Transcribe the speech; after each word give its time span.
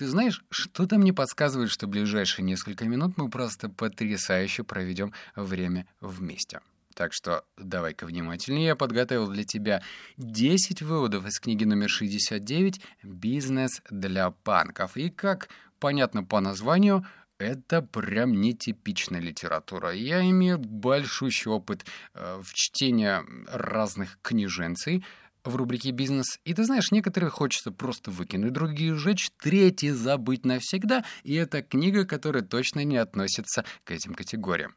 Ты 0.00 0.08
знаешь, 0.08 0.42
что-то 0.48 0.96
мне 0.96 1.12
подсказывает, 1.12 1.70
что 1.70 1.86
ближайшие 1.86 2.42
несколько 2.42 2.86
минут 2.86 3.18
мы 3.18 3.28
просто 3.28 3.68
потрясающе 3.68 4.64
проведем 4.64 5.12
время 5.36 5.86
вместе. 6.00 6.60
Так 6.94 7.12
что 7.12 7.44
давай-ка 7.58 8.06
внимательнее. 8.06 8.68
Я 8.68 8.76
подготовил 8.76 9.28
для 9.28 9.44
тебя 9.44 9.82
10 10.16 10.80
выводов 10.80 11.26
из 11.26 11.38
книги 11.38 11.64
номер 11.64 11.90
69 11.90 12.80
«Бизнес 13.02 13.82
для 13.90 14.30
банков». 14.30 14.96
И 14.96 15.10
как 15.10 15.50
понятно 15.78 16.24
по 16.24 16.40
названию, 16.40 17.04
это 17.36 17.82
прям 17.82 18.40
нетипичная 18.40 19.20
литература. 19.20 19.92
Я 19.92 20.22
имею 20.30 20.58
большущий 20.58 21.50
опыт 21.50 21.84
э, 22.14 22.40
в 22.42 22.54
чтении 22.54 23.18
разных 23.54 24.18
книженций 24.22 25.04
в 25.44 25.56
рубрике 25.56 25.90
«Бизнес». 25.90 26.38
И 26.44 26.54
ты 26.54 26.64
знаешь, 26.64 26.90
некоторые 26.90 27.30
хочется 27.30 27.70
просто 27.72 28.10
выкинуть, 28.10 28.52
другие 28.52 28.94
сжечь, 28.94 29.30
третьи 29.38 29.90
забыть 29.90 30.44
навсегда. 30.44 31.04
И 31.22 31.34
это 31.34 31.62
книга, 31.62 32.04
которая 32.04 32.42
точно 32.42 32.84
не 32.84 32.96
относится 32.96 33.64
к 33.84 33.90
этим 33.90 34.14
категориям. 34.14 34.74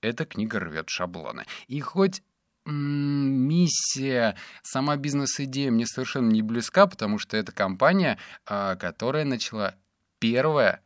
Эта 0.00 0.24
книга 0.24 0.58
рвет 0.58 0.88
шаблоны. 0.88 1.44
И 1.68 1.80
хоть 1.80 2.22
миссия, 2.64 4.36
сама 4.62 4.96
бизнес-идея 4.96 5.70
мне 5.70 5.86
совершенно 5.86 6.30
не 6.30 6.42
близка, 6.42 6.86
потому 6.86 7.18
что 7.18 7.36
это 7.36 7.52
компания, 7.52 8.18
а, 8.46 8.76
которая 8.76 9.24
начала 9.24 9.76
первая 10.18 10.82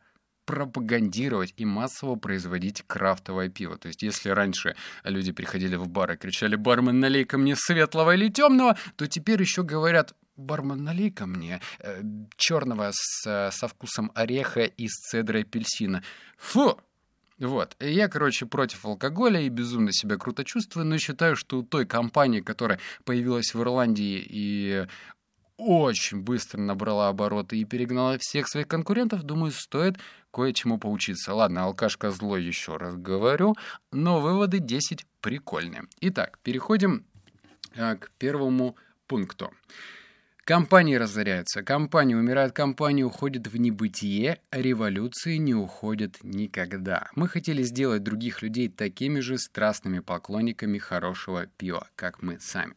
пропагандировать 0.47 1.53
и 1.57 1.65
массово 1.65 2.15
производить 2.15 2.83
крафтовое 2.87 3.49
пиво. 3.49 3.77
То 3.77 3.89
есть, 3.89 4.01
если 4.01 4.29
раньше 4.29 4.75
люди 5.03 5.33
приходили 5.33 5.75
в 5.75 5.89
бар 5.89 6.13
и 6.13 6.17
кричали 6.17 6.55
«Бармен, 6.55 6.99
налей-ка 6.99 7.37
мне 7.37 7.55
светлого 7.55 8.15
или 8.15 8.29
темного», 8.29 8.77
то 8.95 9.07
теперь 9.07 9.41
еще 9.41 9.63
говорят 9.63 10.15
бармен, 10.37 10.83
налей-ка 10.83 11.25
мне 11.25 11.59
э, 11.79 12.01
черного 12.37 12.91
с, 12.93 13.51
со 13.51 13.67
вкусом 13.67 14.11
ореха 14.15 14.63
и 14.63 14.87
с 14.87 14.93
цедрой 15.09 15.41
апельсина. 15.41 16.01
Фу! 16.37 16.79
Вот. 17.39 17.75
И 17.79 17.91
я, 17.91 18.07
короче, 18.07 18.45
против 18.45 18.85
алкоголя 18.85 19.41
и 19.41 19.49
безумно 19.49 19.91
себя 19.91 20.17
круто 20.17 20.43
чувствую, 20.43 20.85
но 20.85 20.97
считаю, 20.97 21.35
что 21.35 21.59
у 21.59 21.63
той 21.63 21.85
компании, 21.85 22.39
которая 22.39 22.79
появилась 23.03 23.53
в 23.53 23.61
Ирландии 23.61 24.25
и 24.27 24.87
очень 25.57 26.21
быстро 26.21 26.59
набрала 26.59 27.09
обороты 27.09 27.57
и 27.57 27.65
перегнала 27.65 28.17
всех 28.19 28.47
своих 28.47 28.67
конкурентов, 28.67 29.23
думаю, 29.23 29.51
стоит 29.51 29.97
кое-чему 30.31 30.77
поучиться. 30.77 31.33
Ладно, 31.33 31.63
алкашка 31.63 32.11
злой 32.11 32.43
еще 32.43 32.77
раз 32.77 32.95
говорю, 32.95 33.55
но 33.91 34.21
выводы 34.21 34.59
10 34.59 35.05
прикольные. 35.21 35.83
Итак, 36.01 36.39
переходим 36.43 37.05
а, 37.75 37.95
к 37.95 38.11
первому 38.17 38.75
пункту. 39.07 39.51
Компании 40.43 40.95
разоряются, 40.95 41.61
компании 41.61 42.15
умирают, 42.15 42.53
компании 42.53 43.03
уходят 43.03 43.47
в 43.47 43.57
небытие, 43.57 44.39
а 44.49 44.61
революции 44.61 45.35
не 45.35 45.53
уходят 45.53 46.23
никогда. 46.23 47.09
Мы 47.15 47.27
хотели 47.27 47.63
сделать 47.63 48.03
других 48.03 48.41
людей 48.41 48.69
такими 48.69 49.19
же 49.19 49.37
страстными 49.37 49.99
поклонниками 49.99 50.77
хорошего 50.77 51.47
пива, 51.57 51.89
как 51.97 52.21
мы 52.21 52.39
сами 52.39 52.75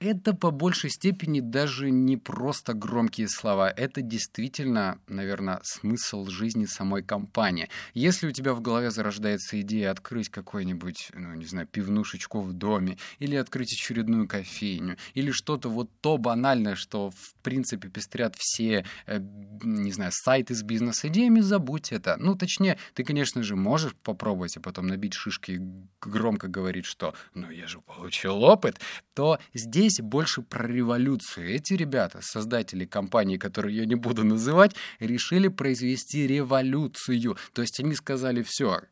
это 0.00 0.34
по 0.34 0.50
большей 0.50 0.88
степени 0.88 1.40
даже 1.40 1.90
не 1.90 2.16
просто 2.16 2.72
громкие 2.72 3.28
слова. 3.28 3.70
Это 3.70 4.00
действительно, 4.00 4.98
наверное, 5.06 5.60
смысл 5.62 6.24
жизни 6.26 6.64
самой 6.64 7.02
компании. 7.02 7.68
Если 7.92 8.26
у 8.26 8.32
тебя 8.32 8.54
в 8.54 8.62
голове 8.62 8.90
зарождается 8.90 9.60
идея 9.60 9.90
открыть 9.90 10.30
какой-нибудь, 10.30 11.10
ну, 11.12 11.34
не 11.34 11.44
знаю, 11.44 11.66
пивнушечку 11.66 12.40
в 12.40 12.54
доме, 12.54 12.96
или 13.18 13.36
открыть 13.36 13.74
очередную 13.74 14.26
кофейню, 14.26 14.96
или 15.12 15.30
что-то 15.30 15.68
вот 15.68 15.90
то 16.00 16.16
банальное, 16.16 16.76
что, 16.76 17.10
в 17.10 17.34
принципе, 17.42 17.88
пестрят 17.88 18.34
все, 18.38 18.86
э, 19.06 19.20
не 19.62 19.92
знаю, 19.92 20.12
сайты 20.14 20.54
с 20.54 20.62
бизнес-идеями, 20.62 21.40
забудь 21.40 21.92
это. 21.92 22.16
Ну, 22.18 22.36
точнее, 22.36 22.78
ты, 22.94 23.04
конечно 23.04 23.42
же, 23.42 23.54
можешь 23.54 23.94
попробовать, 23.96 24.56
а 24.56 24.60
потом 24.60 24.86
набить 24.86 25.12
шишки 25.12 25.52
и 25.52 25.60
громко 26.00 26.48
говорить, 26.48 26.86
что 26.86 27.14
«ну, 27.34 27.50
я 27.50 27.66
же 27.66 27.80
получил 27.82 28.42
опыт», 28.42 28.80
то 29.14 29.38
здесь 29.52 29.89
здесь 29.90 30.04
больше 30.04 30.42
про 30.42 30.66
революцию. 30.66 31.50
Эти 31.50 31.74
ребята, 31.74 32.20
создатели 32.22 32.84
компании, 32.84 33.36
которую 33.36 33.74
я 33.74 33.84
не 33.84 33.96
буду 33.96 34.24
называть, 34.24 34.74
решили 34.98 35.48
произвести 35.48 36.26
революцию. 36.26 37.36
То 37.52 37.62
есть 37.62 37.80
они 37.80 37.94
сказали, 37.94 38.42
все, 38.42 38.82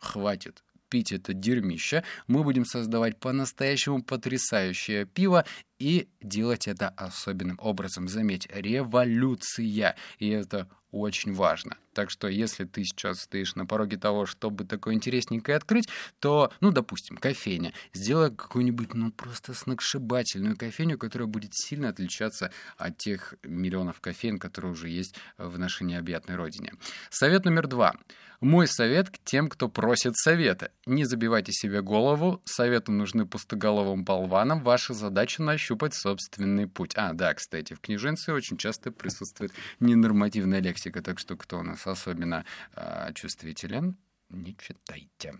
хватит 0.00 0.62
пить 0.92 1.10
это 1.10 1.32
дерьмище, 1.32 2.04
мы 2.26 2.44
будем 2.44 2.66
создавать 2.66 3.18
по-настоящему 3.18 4.02
потрясающее 4.02 5.06
пиво 5.06 5.46
и 5.78 6.06
делать 6.20 6.68
это 6.68 6.90
особенным 6.90 7.58
образом. 7.62 8.08
Заметь, 8.08 8.46
революция. 8.52 9.96
И 10.18 10.28
это 10.28 10.68
очень 10.90 11.32
важно. 11.32 11.78
Так 11.94 12.10
что 12.10 12.28
если 12.28 12.64
ты 12.64 12.84
сейчас 12.84 13.20
стоишь 13.20 13.54
на 13.54 13.64
пороге 13.64 13.96
того, 13.96 14.26
чтобы 14.26 14.66
такое 14.66 14.92
интересненькое 14.92 15.56
открыть, 15.56 15.88
то, 16.20 16.52
ну, 16.60 16.72
допустим, 16.72 17.16
кофейня. 17.16 17.72
Сделай 17.94 18.30
какую-нибудь, 18.30 18.92
ну, 18.92 19.10
просто 19.12 19.54
сногсшибательную 19.54 20.58
кофейню, 20.58 20.98
которая 20.98 21.26
будет 21.26 21.54
сильно 21.54 21.88
отличаться 21.88 22.52
от 22.76 22.98
тех 22.98 23.32
миллионов 23.42 24.02
кофеин, 24.02 24.38
которые 24.38 24.72
уже 24.72 24.90
есть 24.90 25.14
в 25.38 25.58
нашей 25.58 25.84
необъятной 25.84 26.36
родине. 26.36 26.74
Совет 27.08 27.46
номер 27.46 27.66
два. 27.66 27.94
Мой 28.42 28.66
совет 28.66 29.08
к 29.08 29.18
тем, 29.22 29.48
кто 29.48 29.68
просит 29.68 30.16
совета. 30.16 30.72
Не 30.84 31.04
забивайте 31.04 31.52
себе 31.52 31.80
голову, 31.80 32.42
советы 32.44 32.90
нужны 32.90 33.24
пустоголовым 33.24 34.02
болванам, 34.02 34.64
ваша 34.64 34.94
задача 34.94 35.44
нащупать 35.44 35.94
собственный 35.94 36.66
путь. 36.66 36.90
А, 36.96 37.12
да, 37.12 37.34
кстати, 37.34 37.74
в 37.74 37.80
книженце 37.80 38.32
очень 38.32 38.56
часто 38.56 38.90
присутствует 38.90 39.52
ненормативная 39.78 40.60
лексика, 40.60 41.02
так 41.02 41.20
что 41.20 41.36
кто 41.36 41.60
у 41.60 41.62
нас 41.62 41.86
особенно 41.86 42.44
э, 42.74 43.12
чувствителен, 43.14 43.96
не 44.28 44.56
читайте. 44.56 45.34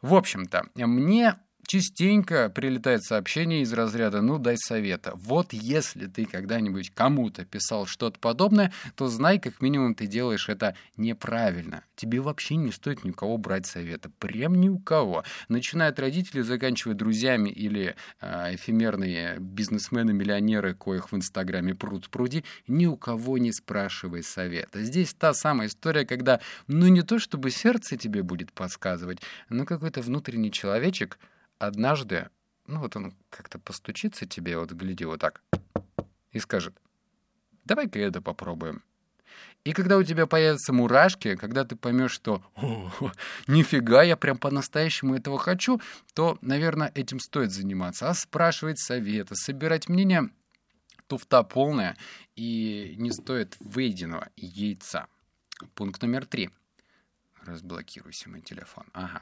В 0.00 0.12
общем-то, 0.12 0.64
мне 0.74 1.38
частенько 1.66 2.50
прилетает 2.50 3.02
сообщение 3.02 3.62
из 3.62 3.72
разряда 3.72 4.20
«ну, 4.20 4.38
дай 4.38 4.56
совета». 4.56 5.12
Вот 5.14 5.52
если 5.52 6.06
ты 6.06 6.24
когда-нибудь 6.24 6.90
кому-то 6.90 7.44
писал 7.44 7.86
что-то 7.86 8.18
подобное, 8.18 8.72
то 8.96 9.08
знай, 9.08 9.38
как 9.38 9.60
минимум 9.60 9.94
ты 9.94 10.06
делаешь 10.06 10.48
это 10.48 10.76
неправильно. 10.96 11.84
Тебе 11.94 12.20
вообще 12.20 12.56
не 12.56 12.72
стоит 12.72 13.04
ни 13.04 13.10
у 13.10 13.14
кого 13.14 13.38
брать 13.38 13.66
совета. 13.66 14.10
Прям 14.18 14.60
ни 14.60 14.68
у 14.68 14.78
кого. 14.78 15.24
Начиная 15.48 15.90
от 15.90 16.00
родителей, 16.00 16.42
заканчивая 16.42 16.94
друзьями 16.94 17.48
или 17.48 17.94
э, 18.20 18.54
эфемерные 18.54 19.38
бизнесмены-миллионеры, 19.38 20.74
коих 20.74 21.12
в 21.12 21.16
Инстаграме 21.16 21.74
пруд 21.74 22.10
пруди, 22.10 22.44
ни 22.66 22.86
у 22.86 22.96
кого 22.96 23.38
не 23.38 23.52
спрашивай 23.52 24.22
совета. 24.22 24.82
Здесь 24.82 25.14
та 25.14 25.32
самая 25.32 25.68
история, 25.68 26.04
когда, 26.04 26.40
ну 26.66 26.88
не 26.88 27.02
то 27.02 27.18
чтобы 27.18 27.50
сердце 27.50 27.96
тебе 27.96 28.22
будет 28.22 28.52
подсказывать, 28.52 29.20
но 29.48 29.64
какой-то 29.64 30.00
внутренний 30.02 30.50
человечек— 30.50 31.18
однажды, 31.62 32.28
ну 32.66 32.80
вот 32.80 32.96
он 32.96 33.14
как-то 33.30 33.58
постучится 33.58 34.26
тебе, 34.26 34.58
вот 34.58 34.72
гляди 34.72 35.04
вот 35.04 35.20
так, 35.20 35.42
и 36.32 36.38
скажет, 36.38 36.74
давай-ка 37.64 37.98
это 37.98 38.20
попробуем. 38.20 38.82
И 39.64 39.72
когда 39.72 39.96
у 39.96 40.02
тебя 40.02 40.26
появятся 40.26 40.72
мурашки, 40.72 41.36
когда 41.36 41.64
ты 41.64 41.76
поймешь, 41.76 42.10
что 42.10 42.42
нифига, 43.46 44.02
я 44.02 44.16
прям 44.16 44.36
по-настоящему 44.36 45.14
этого 45.14 45.38
хочу, 45.38 45.80
то, 46.14 46.36
наверное, 46.40 46.90
этим 46.94 47.20
стоит 47.20 47.52
заниматься. 47.52 48.08
А 48.08 48.14
спрашивать 48.14 48.80
совета, 48.80 49.34
собирать 49.36 49.88
мнение 49.88 50.30
туфта 51.06 51.44
полная, 51.44 51.96
и 52.34 52.94
не 52.98 53.12
стоит 53.12 53.56
выеденного 53.60 54.28
яйца. 54.36 55.06
Пункт 55.74 56.02
номер 56.02 56.26
три— 56.26 56.50
Разблокируйся 57.44 58.30
мой 58.30 58.40
телефон. 58.40 58.84
Ага. 58.92 59.20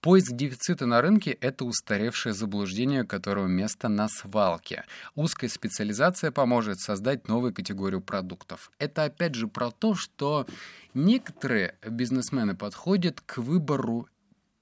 Поиск 0.00 0.32
дефицита 0.32 0.86
на 0.86 1.00
рынке— 1.00 1.30
это 1.40 1.64
устаревшее 1.64 2.34
заблуждение, 2.34 3.04
которого 3.04 3.46
место 3.46 3.88
на 3.88 4.08
свалке. 4.08 4.84
Узкая 5.14 5.48
специализация 5.48 6.30
поможет 6.30 6.80
создать 6.80 7.28
новую 7.28 7.54
категорию 7.54 8.02
продуктов. 8.02 8.70
Это 8.78 9.04
опять 9.04 9.34
же 9.34 9.48
про 9.48 9.70
то, 9.70 9.94
что 9.94 10.46
некоторые 10.92 11.76
бизнесмены 11.86 12.54
подходят 12.54 13.20
к 13.22 13.38
выбору 13.38 14.08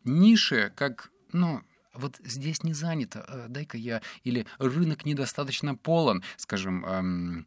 ниши 0.05 0.73
как, 0.77 1.11
ну, 1.33 1.63
вот 1.95 2.17
здесь 2.25 2.63
не 2.63 2.73
занято, 2.73 3.25
э, 3.27 3.47
дай-ка 3.49 3.77
я, 3.77 4.01
или 4.25 4.47
рынок 4.59 5.05
недостаточно 5.05 5.75
полон, 5.75 6.23
скажем, 6.37 6.85
эм, 6.85 7.47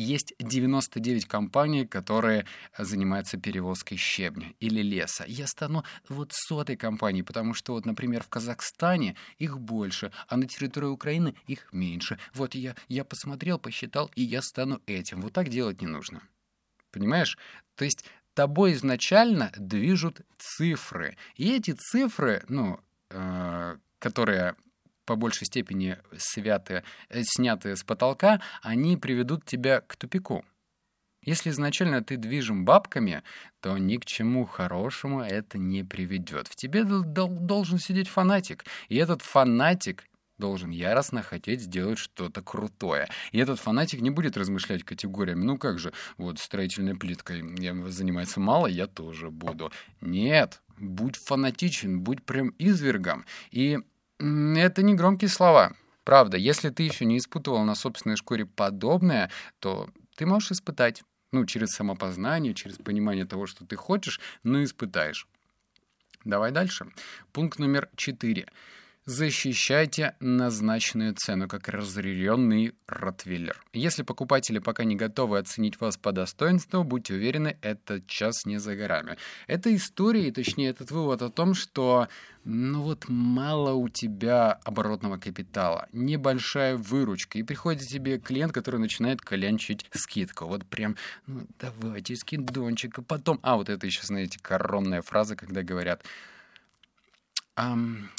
есть 0.00 0.34
99 0.38 1.26
компаний, 1.26 1.86
которые 1.86 2.46
занимаются 2.78 3.38
перевозкой 3.38 3.98
щебня 3.98 4.52
или 4.60 4.82
леса. 4.82 5.24
Я 5.26 5.46
стану 5.46 5.84
вот 6.08 6.32
сотой 6.32 6.76
компанией, 6.76 7.22
потому 7.22 7.54
что 7.54 7.74
вот, 7.74 7.86
например, 7.86 8.22
в 8.22 8.28
Казахстане 8.28 9.16
их 9.38 9.58
больше, 9.58 10.12
а 10.28 10.36
на 10.36 10.46
территории 10.46 10.86
Украины 10.86 11.34
их 11.46 11.72
меньше. 11.72 12.18
Вот 12.34 12.54
я, 12.54 12.74
я 12.88 13.04
посмотрел, 13.04 13.58
посчитал, 13.58 14.10
и 14.14 14.22
я 14.22 14.42
стану 14.42 14.80
этим. 14.86 15.20
Вот 15.20 15.32
так 15.32 15.48
делать 15.48 15.80
не 15.80 15.86
нужно. 15.86 16.22
Понимаешь? 16.90 17.38
То 17.76 17.84
есть 17.84 18.04
тобой 18.34 18.72
изначально 18.72 19.52
движут 19.56 20.22
цифры. 20.38 21.16
И 21.36 21.54
эти 21.54 21.72
цифры, 21.72 22.42
ну, 22.48 22.80
э, 23.10 23.76
которые 23.98 24.54
по 25.10 25.16
большей 25.16 25.48
степени 25.48 25.98
святые, 26.16 26.84
э, 27.08 27.22
снятые 27.24 27.74
с 27.74 27.82
потолка, 27.82 28.40
они 28.62 28.96
приведут 28.96 29.44
тебя 29.44 29.80
к 29.80 29.96
тупику. 29.96 30.44
Если 31.24 31.50
изначально 31.50 32.00
ты 32.00 32.16
движим 32.16 32.64
бабками, 32.64 33.24
то 33.60 33.76
ни 33.76 33.96
к 33.96 34.04
чему 34.04 34.46
хорошему 34.46 35.20
это 35.20 35.58
не 35.58 35.82
приведет. 35.82 36.46
В 36.46 36.54
тебе 36.54 36.84
должен 36.84 37.80
сидеть 37.80 38.06
фанатик. 38.06 38.64
И 38.88 38.94
этот 38.98 39.22
фанатик 39.22 40.04
должен 40.38 40.70
яростно 40.70 41.22
хотеть 41.22 41.62
сделать 41.62 41.98
что-то 41.98 42.40
крутое. 42.40 43.08
И 43.32 43.38
этот 43.38 43.58
фанатик 43.58 44.00
не 44.00 44.10
будет 44.10 44.36
размышлять 44.36 44.84
категориями, 44.84 45.42
ну 45.42 45.58
как 45.58 45.80
же, 45.80 45.92
вот 46.18 46.38
строительной 46.38 46.94
плиткой 46.94 47.42
занимается 47.88 48.38
мало, 48.38 48.68
я 48.68 48.86
тоже 48.86 49.32
буду. 49.32 49.72
Нет, 50.00 50.62
будь 50.78 51.16
фанатичен, 51.16 52.00
будь 52.00 52.22
прям 52.24 52.54
извергом. 52.58 53.26
И 53.50 53.80
это 54.20 54.82
не 54.82 54.94
громкие 54.94 55.28
слова. 55.28 55.72
Правда, 56.04 56.36
если 56.36 56.70
ты 56.70 56.82
еще 56.82 57.04
не 57.04 57.18
испытывал 57.18 57.64
на 57.64 57.74
собственной 57.74 58.16
шкуре 58.16 58.46
подобное, 58.46 59.30
то 59.58 59.88
ты 60.16 60.26
можешь 60.26 60.52
испытать. 60.52 61.02
Ну, 61.32 61.46
через 61.46 61.70
самопознание, 61.70 62.54
через 62.54 62.76
понимание 62.76 63.24
того, 63.24 63.46
что 63.46 63.64
ты 63.64 63.76
хочешь, 63.76 64.20
но 64.42 64.64
испытаешь. 64.64 65.28
Давай 66.24 66.50
дальше. 66.50 66.86
Пункт 67.32 67.58
номер 67.58 67.88
четыре. 67.96 68.46
Защищайте 69.06 70.14
назначенную 70.20 71.14
цену, 71.14 71.48
как 71.48 71.68
разъяренный 71.68 72.74
ротвейлер. 72.86 73.64
Если 73.72 74.02
покупатели 74.02 74.58
пока 74.58 74.84
не 74.84 74.94
готовы 74.94 75.38
оценить 75.38 75.80
вас 75.80 75.96
по 75.96 76.12
достоинству, 76.12 76.84
будьте 76.84 77.14
уверены, 77.14 77.56
этот 77.62 78.06
час 78.06 78.44
не 78.44 78.58
за 78.58 78.76
горами. 78.76 79.16
Это 79.46 79.74
история, 79.74 80.28
и 80.28 80.30
точнее 80.30 80.68
этот 80.68 80.90
вывод 80.90 81.22
о 81.22 81.30
том, 81.30 81.54
что 81.54 82.08
ну 82.44 82.82
вот 82.82 83.08
мало 83.08 83.72
у 83.72 83.88
тебя 83.88 84.52
оборотного 84.64 85.16
капитала, 85.16 85.88
небольшая 85.92 86.76
выручка, 86.76 87.38
и 87.38 87.42
приходит 87.42 87.88
тебе 87.88 88.18
клиент, 88.18 88.52
который 88.52 88.80
начинает 88.80 89.22
колянчить 89.22 89.86
скидку. 89.92 90.44
Вот 90.44 90.66
прям, 90.66 90.96
ну 91.26 91.46
давайте 91.58 92.16
скидончик, 92.16 92.98
а 92.98 93.02
потом... 93.02 93.40
А, 93.42 93.56
вот 93.56 93.70
это 93.70 93.86
еще, 93.86 94.02
знаете, 94.02 94.38
коронная 94.42 95.00
фраза, 95.00 95.36
когда 95.36 95.62
говорят 95.62 96.04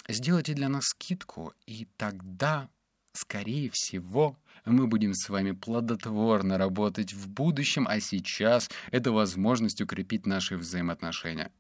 сделайте 0.08 0.54
для 0.54 0.70
нас 0.70 0.86
скидку, 0.86 1.54
и 1.66 1.88
тогда, 1.98 2.70
скорее 3.14 3.70
всего, 3.74 4.38
мы 4.66 4.88
будем 4.88 5.14
с 5.14 5.30
вами 5.30 5.52
плодотворно 5.52 6.58
работать 6.58 7.14
в 7.14 7.28
будущем, 7.30 7.88
а 7.88 8.00
сейчас 8.00 8.70
это 8.92 9.12
возможность 9.12 9.82
укрепить 9.82 10.26
наши 10.26 10.58
взаимоотношения. 10.58 11.52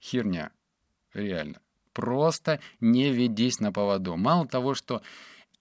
Херня. 0.00 0.50
Реально. 1.14 1.60
Просто 1.92 2.60
не 2.80 3.12
ведись 3.12 3.60
на 3.60 3.72
поводу. 3.72 4.16
Мало 4.16 4.46
того, 4.46 4.74
что 4.74 5.02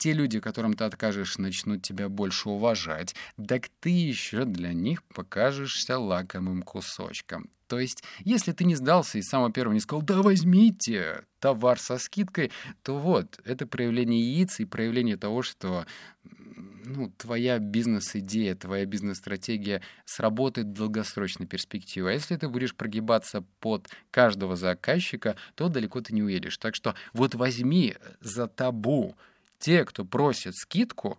те 0.01 0.13
люди, 0.13 0.39
которым 0.39 0.73
ты 0.73 0.83
откажешь, 0.85 1.37
начнут 1.37 1.83
тебя 1.83 2.09
больше 2.09 2.49
уважать, 2.49 3.13
так 3.37 3.69
ты 3.81 3.91
еще 3.91 4.45
для 4.45 4.73
них 4.73 5.03
покажешься 5.03 5.99
лакомым 5.99 6.63
кусочком. 6.63 7.51
То 7.67 7.79
есть, 7.79 8.03
если 8.21 8.51
ты 8.51 8.65
не 8.65 8.73
сдался 8.73 9.19
и 9.19 9.21
с 9.21 9.29
самого 9.29 9.51
первого 9.51 9.75
не 9.75 9.79
сказал 9.79 10.01
«да 10.01 10.23
возьмите 10.23 11.25
товар 11.39 11.77
со 11.77 11.99
скидкой», 11.99 12.51
то 12.81 12.97
вот, 12.97 13.39
это 13.45 13.67
проявление 13.67 14.19
яиц 14.19 14.59
и 14.59 14.65
проявление 14.65 15.17
того, 15.17 15.43
что 15.43 15.85
ну, 16.23 17.13
твоя 17.19 17.59
бизнес-идея, 17.59 18.55
твоя 18.55 18.87
бизнес-стратегия 18.87 19.83
сработает 20.05 20.69
в 20.69 20.73
долгосрочной 20.73 21.45
перспективе. 21.45 22.09
А 22.09 22.13
если 22.13 22.35
ты 22.37 22.49
будешь 22.49 22.73
прогибаться 22.73 23.43
под 23.59 23.87
каждого 24.09 24.55
заказчика, 24.55 25.35
то 25.53 25.69
далеко 25.69 26.01
ты 26.01 26.11
не 26.15 26.23
уедешь. 26.23 26.57
Так 26.57 26.73
что 26.73 26.95
вот 27.13 27.35
возьми 27.35 27.95
за 28.19 28.47
табу 28.47 29.15
те, 29.61 29.85
кто 29.85 30.03
просит 30.03 30.55
скидку, 30.55 31.17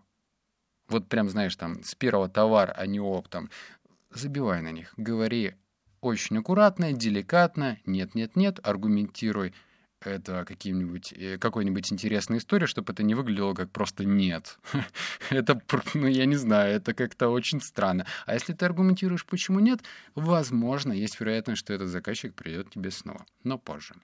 вот 0.89 1.09
прям, 1.09 1.31
знаешь, 1.31 1.57
там, 1.57 1.83
с 1.83 1.95
первого 1.95 2.29
товара, 2.29 2.73
а 2.73 2.87
не 2.87 3.01
оптом, 3.01 3.49
забивай 4.11 4.61
на 4.61 4.73
них. 4.73 4.93
Говори 4.97 5.55
очень 6.01 6.37
аккуратно, 6.39 6.93
деликатно, 6.93 7.79
нет-нет-нет, 7.87 8.61
аргументируй 8.63 9.55
это 10.05 10.45
каким-нибудь, 10.45 11.13
э, 11.13 11.39
какой-нибудь 11.39 11.93
интересной 11.93 12.39
историей, 12.39 12.67
чтобы 12.67 12.93
это 12.93 13.05
не 13.05 13.15
выглядело 13.15 13.55
как 13.55 13.71
просто 13.71 14.05
«нет». 14.05 14.59
это, 15.31 15.63
ну, 15.95 16.09
я 16.09 16.27
не 16.27 16.35
знаю, 16.35 16.75
это 16.75 16.93
как-то 16.93 17.29
очень 17.29 17.61
странно. 17.61 18.05
А 18.27 18.35
если 18.35 18.53
ты 18.53 18.67
аргументируешь, 18.67 19.25
почему 19.25 19.61
нет, 19.61 19.81
возможно, 20.17 20.93
есть 20.93 21.21
вероятность, 21.21 21.61
что 21.61 21.73
этот 21.73 21.89
заказчик 21.89 22.35
придет 22.35 22.71
тебе 22.71 22.91
снова, 22.91 23.25
но 23.45 23.59
позже. 23.59 23.95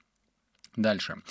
Дальше. 0.77 1.23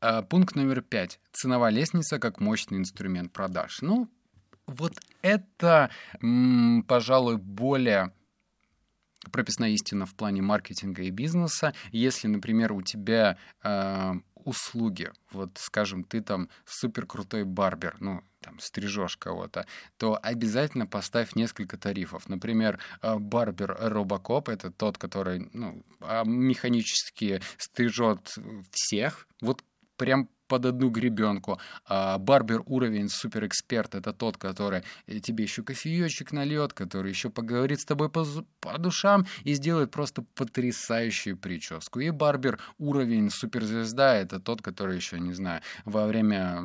А, 0.00 0.22
пункт 0.22 0.56
номер 0.56 0.82
пять. 0.82 1.20
Ценовая 1.32 1.72
лестница 1.72 2.18
как 2.18 2.40
мощный 2.40 2.78
инструмент 2.78 3.32
продаж. 3.32 3.82
Ну, 3.82 4.08
вот 4.66 4.94
это, 5.22 5.90
пожалуй, 6.86 7.36
более 7.36 8.12
прописная 9.30 9.70
истина 9.70 10.06
в 10.06 10.14
плане 10.14 10.42
маркетинга 10.42 11.02
и 11.02 11.10
бизнеса. 11.10 11.74
Если, 11.92 12.26
например, 12.26 12.72
у 12.72 12.82
тебя 12.82 13.38
э, 13.62 14.12
услуги, 14.34 15.12
вот, 15.30 15.58
скажем, 15.58 16.04
ты 16.04 16.20
там 16.20 16.48
супер 16.64 17.06
крутой 17.06 17.44
барбер, 17.44 17.96
ну, 18.00 18.22
там, 18.42 18.58
стрижешь 18.60 19.16
кого-то, 19.16 19.66
то 19.96 20.18
обязательно 20.22 20.86
поставь 20.86 21.34
несколько 21.34 21.76
тарифов. 21.78 22.28
Например, 22.28 22.78
э, 23.00 23.16
барбер 23.16 23.76
Робокоп— 23.80 24.48
это 24.50 24.70
тот, 24.70 24.98
который, 24.98 25.48
ну, 25.52 25.84
а, 26.00 26.24
механически 26.24 27.40
стрижет 27.56 28.34
всех, 28.70 29.26
вот 29.40 29.64
прям 29.96 30.28
под 30.52 30.66
одну 30.66 30.90
гребенку. 30.90 31.58
А 31.86 32.18
барбер 32.18 32.62
уровень 32.66 33.08
суперэксперт 33.08 33.94
это 33.94 34.12
тот, 34.12 34.36
который 34.36 34.82
э, 35.06 35.18
тебе 35.18 35.44
еще 35.44 35.62
кофеечек 35.62 36.30
нальет, 36.30 36.74
который 36.74 37.08
еще 37.08 37.30
поговорит 37.30 37.80
с 37.80 37.86
тобой 37.86 38.10
по, 38.10 38.26
по 38.60 38.76
душам 38.76 39.24
и 39.44 39.54
сделает 39.54 39.90
просто 39.90 40.22
потрясающую 40.34 41.38
прическу. 41.38 42.00
И 42.00 42.10
барбер 42.10 42.58
уровень 42.76 43.30
суперзвезда 43.30 44.16
это 44.16 44.40
тот, 44.40 44.60
который 44.60 44.96
еще, 44.96 45.18
не 45.18 45.32
знаю, 45.32 45.62
во 45.86 46.06
время 46.06 46.62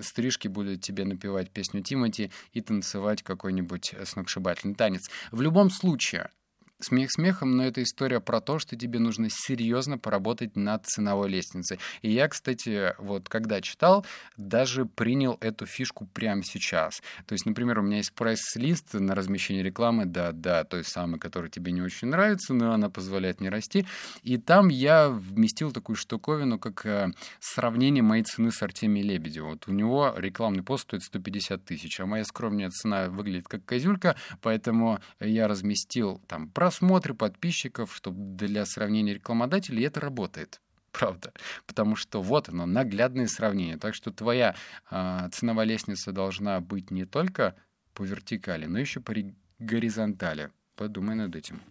стрижки 0.00 0.46
будет 0.46 0.82
тебе 0.82 1.04
напевать 1.04 1.50
песню 1.50 1.82
Тимати 1.82 2.30
и 2.52 2.60
танцевать 2.60 3.24
какой-нибудь 3.24 3.94
сногсшибательный 4.04 4.76
танец. 4.76 5.10
В 5.32 5.40
любом 5.40 5.70
случае, 5.70 6.30
Смех 6.78 7.10
смехом, 7.10 7.56
но 7.56 7.64
это 7.64 7.82
история 7.82 8.20
про 8.20 8.42
то, 8.42 8.58
что 8.58 8.76
тебе 8.76 8.98
нужно 8.98 9.28
серьезно 9.30 9.96
поработать 9.96 10.56
над 10.56 10.84
ценовой 10.84 11.30
лестницей. 11.30 11.78
И 12.02 12.10
я, 12.10 12.28
кстати, 12.28 12.94
вот 12.98 13.30
когда 13.30 13.62
читал, 13.62 14.04
даже 14.36 14.84
принял 14.84 15.38
эту 15.40 15.64
фишку 15.64 16.06
прямо 16.06 16.42
сейчас. 16.44 17.02
То 17.26 17.32
есть, 17.32 17.46
например, 17.46 17.78
у 17.78 17.82
меня 17.82 17.96
есть 17.96 18.12
прайс-лист 18.12 18.92
на 18.92 19.14
размещение 19.14 19.62
рекламы, 19.62 20.04
да, 20.04 20.32
да, 20.32 20.64
той 20.64 20.84
самой, 20.84 21.18
которая 21.18 21.50
тебе 21.50 21.72
не 21.72 21.80
очень 21.80 22.08
нравится, 22.08 22.52
но 22.52 22.72
она 22.72 22.90
позволяет 22.90 23.40
не 23.40 23.48
расти. 23.48 23.86
И 24.22 24.36
там 24.36 24.68
я 24.68 25.08
вместил 25.08 25.72
такую 25.72 25.96
штуковину, 25.96 26.58
как 26.58 26.84
э, 26.84 27.08
сравнение 27.40 28.02
моей 28.02 28.24
цены 28.24 28.50
с 28.50 28.62
Артемием 28.62 29.06
Лебедевым. 29.06 29.52
Вот 29.52 29.66
у 29.68 29.72
него 29.72 30.12
рекламный 30.16 30.62
пост 30.62 30.84
стоит 30.84 31.02
150 31.02 31.64
тысяч, 31.64 31.98
а 32.00 32.06
моя 32.06 32.24
скромная 32.24 32.68
цена 32.68 33.08
выглядит 33.08 33.48
как 33.48 33.64
козюлька, 33.64 34.16
поэтому 34.42 35.00
я 35.20 35.48
разместил 35.48 36.20
там 36.26 36.50
просмотры 36.66 37.14
подписчиков, 37.14 37.94
чтобы 37.94 38.36
для 38.36 38.66
сравнения 38.66 39.14
рекламодателей, 39.14 39.86
это 39.86 40.00
работает. 40.00 40.60
Правда. 40.90 41.32
Потому 41.64 41.94
что 41.94 42.20
вот 42.20 42.48
оно, 42.48 42.66
наглядное 42.66 43.28
сравнение. 43.28 43.76
Так 43.76 43.94
что 43.94 44.10
твоя 44.10 44.56
э, 44.90 45.28
ценовая 45.32 45.64
лестница 45.64 46.10
должна 46.10 46.60
быть 46.60 46.90
не 46.90 47.04
только 47.04 47.54
по 47.94 48.02
вертикали, 48.02 48.66
но 48.66 48.80
еще 48.80 48.98
по 49.00 49.14
горизонтали. 49.60 50.50
Подумай 50.74 51.14
над 51.14 51.36
этим. 51.36 51.62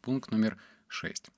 Пункт 0.00 0.30
номер 0.30 0.58
шесть. 0.86 1.30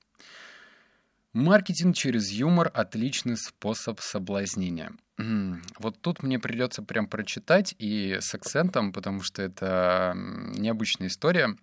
Маркетинг 1.33 1.95
через 1.95 2.29
юмор– 2.29 2.69
отличный 2.75 3.37
способ 3.37 4.01
соблазнения. 4.01 4.91
Вот 5.79 5.99
тут 5.99 6.21
мне 6.21 6.37
придется 6.37 6.83
прям 6.83 7.07
прочитать 7.07 7.73
и 7.79 8.17
с 8.21 8.35
акцентом, 8.35 8.93
потому 8.93 9.23
что 9.23 9.41
это 9.41 10.13
необычная 10.15 11.07
история. 11.07 11.57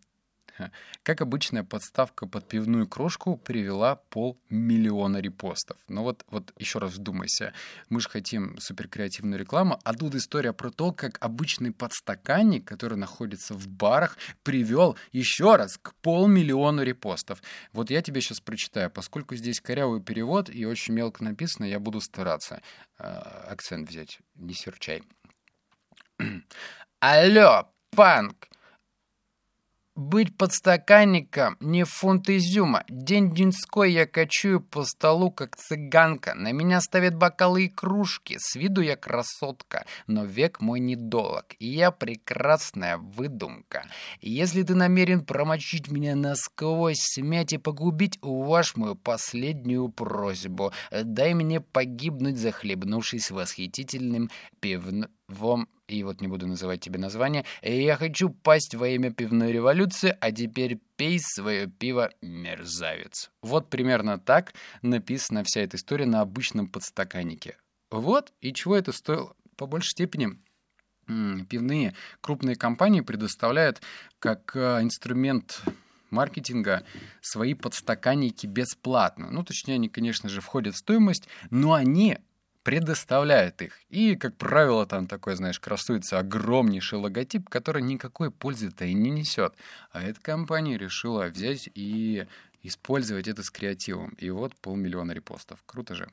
Как 1.02 1.20
обычная 1.20 1.64
подставка 1.64 2.26
под 2.26 2.48
пивную 2.48 2.86
кружку 2.86 3.36
привела 3.36 3.96
полмиллиона 3.96 5.18
репостов. 5.18 5.76
Но 5.88 6.02
вот, 6.02 6.24
вот 6.30 6.52
еще 6.58 6.78
раз 6.78 6.94
вдумайся. 6.94 7.52
Мы 7.88 8.00
же 8.00 8.08
хотим 8.08 8.58
суперкреативную 8.58 9.38
рекламу, 9.38 9.80
а 9.84 9.94
тут 9.94 10.14
история 10.14 10.52
про 10.52 10.70
то, 10.70 10.92
как 10.92 11.18
обычный 11.20 11.72
подстаканник, 11.72 12.66
который 12.66 12.96
находится 12.96 13.54
в 13.54 13.66
барах, 13.66 14.16
привел 14.42 14.96
еще 15.12 15.56
раз 15.56 15.76
к 15.76 15.94
полмиллиону 15.96 16.82
репостов. 16.82 17.42
Вот 17.72 17.90
я 17.90 18.02
тебе 18.02 18.20
сейчас 18.20 18.40
прочитаю. 18.40 18.90
Поскольку 18.90 19.34
здесь 19.36 19.60
корявый 19.60 20.00
перевод 20.00 20.48
и 20.48 20.64
очень 20.64 20.94
мелко 20.94 21.24
написано, 21.24 21.64
я 21.64 21.80
буду 21.80 22.00
стараться 22.00 22.62
э, 22.98 23.04
акцент 23.04 23.88
взять. 23.88 24.20
Не 24.36 24.54
серчай. 24.54 25.02
Алло, 27.00 27.68
панк! 27.90 28.53
Быть 29.96 30.36
подстаканником 30.36 31.56
не 31.60 31.84
фунт 31.84 32.28
изюма. 32.28 32.82
День-деньской 32.88 33.92
я 33.92 34.06
качую 34.06 34.60
по 34.60 34.84
столу, 34.84 35.30
как 35.30 35.56
цыганка. 35.56 36.34
На 36.34 36.50
меня 36.50 36.80
ставят 36.80 37.14
бокалы 37.14 37.66
и 37.66 37.68
кружки. 37.68 38.34
С 38.40 38.56
виду 38.56 38.80
я 38.80 38.96
красотка, 38.96 39.86
но 40.08 40.24
век 40.24 40.60
мой 40.60 40.80
недолог. 40.80 41.54
И 41.60 41.68
я 41.68 41.92
прекрасная 41.92 42.96
выдумка. 42.98 43.86
Если 44.20 44.64
ты 44.64 44.74
намерен 44.74 45.24
промочить 45.24 45.88
меня 45.88 46.16
насквозь, 46.16 46.98
смять 46.98 47.52
и 47.52 47.58
погубить, 47.58 48.18
уваж 48.20 48.74
мою 48.74 48.96
последнюю 48.96 49.90
просьбу. 49.90 50.72
Дай 50.90 51.34
мне 51.34 51.60
погибнуть, 51.60 52.36
захлебнувшись 52.36 53.30
восхитительным 53.30 54.28
пивным 54.58 55.08
и 55.88 56.02
вот 56.02 56.20
не 56.20 56.28
буду 56.28 56.46
называть 56.46 56.80
тебе 56.80 56.98
название, 56.98 57.44
я 57.62 57.96
хочу 57.96 58.30
пасть 58.30 58.74
во 58.74 58.88
имя 58.88 59.10
пивной 59.10 59.52
революции, 59.52 60.16
а 60.20 60.32
теперь 60.32 60.78
пей 60.96 61.18
свое 61.20 61.66
пиво, 61.66 62.10
мерзавец. 62.22 63.30
Вот 63.42 63.70
примерно 63.70 64.18
так 64.18 64.54
написана 64.82 65.44
вся 65.44 65.60
эта 65.60 65.76
история 65.76 66.06
на 66.06 66.20
обычном 66.20 66.68
подстаканнике. 66.68 67.56
Вот 67.90 68.32
и 68.40 68.52
чего 68.52 68.76
это 68.76 68.92
стоило. 68.92 69.34
По 69.56 69.66
большей 69.66 69.90
степени 69.90 70.38
пивные 71.06 71.94
крупные 72.20 72.56
компании 72.56 73.02
предоставляют 73.02 73.82
как 74.18 74.56
э, 74.56 74.80
инструмент 74.82 75.62
маркетинга 76.10 76.84
свои 77.20 77.54
подстаканники 77.54 78.46
бесплатно. 78.46 79.30
Ну, 79.30 79.44
точнее, 79.44 79.74
они, 79.74 79.88
конечно 79.88 80.28
же, 80.28 80.40
входят 80.40 80.74
в 80.74 80.78
стоимость, 80.78 81.28
но 81.50 81.74
они 81.74 82.18
предоставляет 82.64 83.62
их. 83.62 83.78
И, 83.90 84.16
как 84.16 84.36
правило, 84.36 84.86
там 84.86 85.06
такой, 85.06 85.36
знаешь, 85.36 85.60
красуется 85.60 86.18
огромнейший 86.18 86.98
логотип, 86.98 87.48
который 87.48 87.82
никакой 87.82 88.30
пользы-то 88.30 88.86
и 88.86 88.94
не 88.94 89.10
несет. 89.10 89.54
А 89.92 90.02
эта 90.02 90.20
компания 90.20 90.78
решила 90.78 91.26
взять 91.26 91.68
и 91.74 92.26
использовать 92.62 93.28
это 93.28 93.42
с 93.42 93.50
креативом. 93.50 94.14
И 94.18 94.30
вот 94.30 94.56
полмиллиона 94.56 95.12
репостов. 95.12 95.62
Круто 95.66 95.94
же. 95.94 96.08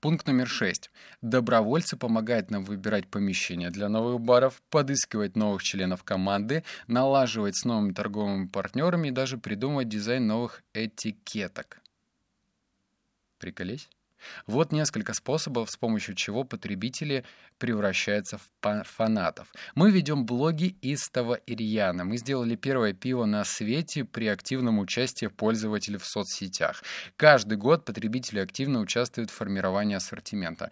Пункт 0.00 0.26
номер 0.26 0.48
шесть. 0.48 0.90
Добровольцы 1.20 1.96
помогают 1.96 2.50
нам 2.50 2.64
выбирать 2.64 3.06
помещения 3.06 3.70
для 3.70 3.90
новых 3.90 4.18
баров, 4.18 4.62
подыскивать 4.70 5.36
новых 5.36 5.62
членов 5.62 6.02
команды, 6.04 6.64
налаживать 6.86 7.56
с 7.56 7.64
новыми 7.64 7.92
торговыми 7.92 8.46
партнерами 8.46 9.08
и 9.08 9.12
даже 9.12 9.36
придумывать 9.36 9.88
дизайн 9.88 10.26
новых 10.26 10.64
этикеток. 10.72 11.80
Приколись? 13.38 13.88
Вот 14.46 14.72
несколько 14.72 15.14
способов, 15.14 15.70
с 15.70 15.76
помощью 15.76 16.14
чего 16.14 16.44
потребители 16.44 17.24
превращаются 17.58 18.38
в 18.38 18.84
фанатов. 18.84 19.52
Мы 19.74 19.90
ведем 19.90 20.26
блоги 20.26 20.76
Истова 20.82 21.34
и 21.34 21.54
Рьяна. 21.54 22.04
Мы 22.04 22.16
сделали 22.16 22.56
первое 22.56 22.92
пиво 22.92 23.24
на 23.24 23.44
свете 23.44 24.04
при 24.04 24.26
активном 24.26 24.78
участии 24.78 25.26
пользователей 25.26 25.98
в 25.98 26.04
соцсетях. 26.04 26.82
Каждый 27.16 27.58
год 27.58 27.84
потребители 27.84 28.40
активно 28.40 28.80
участвуют 28.80 29.30
в 29.30 29.34
формировании 29.34 29.96
ассортимента. 29.96 30.70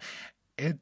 Это 0.57 0.77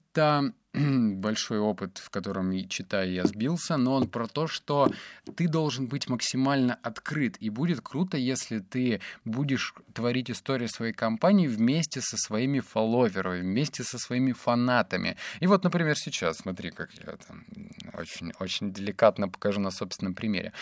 большой 0.73 1.59
опыт, 1.59 1.97
в 1.97 2.09
котором, 2.09 2.53
читая, 2.67 3.07
я 3.07 3.25
сбился, 3.25 3.77
но 3.77 3.95
он 3.95 4.07
про 4.07 4.27
то, 4.27 4.47
что 4.47 4.91
ты 5.35 5.47
должен 5.47 5.87
быть 5.87 6.07
максимально 6.09 6.77
открыт. 6.83 7.37
И 7.39 7.49
будет 7.49 7.81
круто, 7.81 8.17
если 8.17 8.59
ты 8.59 9.01
будешь 9.25 9.73
творить 9.93 10.29
историю 10.29 10.69
своей 10.69 10.93
компании 10.93 11.47
вместе 11.47 12.01
со 12.01 12.17
своими 12.17 12.59
фолловерами, 12.59 13.41
вместе 13.41 13.83
со 13.83 13.97
своими 13.97 14.31
фанатами. 14.31 15.17
И 15.39 15.47
вот, 15.47 15.63
например, 15.63 15.97
сейчас, 15.97 16.37
смотри, 16.37 16.69
как 16.69 16.93
я 16.93 17.17
там 17.27 17.45
очень, 17.93 18.31
очень 18.39 18.71
деликатно 18.71 19.27
покажу 19.27 19.59
на 19.59 19.71
собственном 19.71 20.13
примере. 20.13 20.53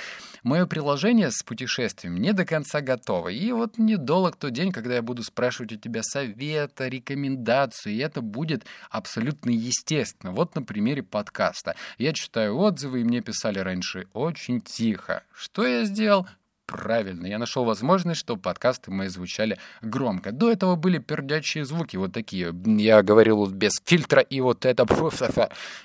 Мое 0.43 0.65
приложение 0.65 1.31
с 1.31 1.43
путешествием 1.43 2.15
не 2.15 2.31
до 2.31 2.45
конца 2.45 2.79
готово. 2.79 3.27
И 3.27 3.51
вот 3.51 3.77
недолг 3.77 4.37
тот 4.37 4.53
день, 4.53 4.71
когда 4.71 4.95
я 4.95 5.01
буду 5.01 5.23
спрашивать 5.23 5.73
у 5.73 5.75
тебя 5.75 6.01
совета, 6.01 6.87
рекомендацию, 6.87 7.93
и 7.93 7.97
это 7.97 8.21
будет 8.21 8.65
абсолютно 8.89 9.46
естественно 9.51 9.87
естественно. 9.87 10.31
Вот 10.31 10.55
на 10.55 10.63
примере 10.63 11.03
подкаста. 11.03 11.75
Я 11.97 12.13
читаю 12.13 12.57
отзывы, 12.57 13.01
и 13.01 13.03
мне 13.03 13.21
писали 13.21 13.59
раньше 13.59 14.07
очень 14.13 14.61
тихо. 14.61 15.23
Что 15.33 15.65
я 15.65 15.85
сделал? 15.85 16.27
Правильно, 16.67 17.25
я 17.27 17.39
нашел 17.39 17.63
возможность, 17.63 18.19
чтобы 18.19 18.41
подкасты 18.41 18.91
мои 18.91 19.07
звучали 19.07 19.57
громко. 19.81 20.33
До 20.33 20.51
этого 20.51 20.75
были 20.75 20.97
пердячие 20.97 21.63
звуки, 21.63 21.95
вот 21.95 22.11
такие. 22.11 22.53
Я 22.65 23.01
говорил 23.03 23.47
без 23.47 23.71
фильтра, 23.85 24.21
и 24.21 24.41
вот 24.41 24.65
это... 24.65 24.85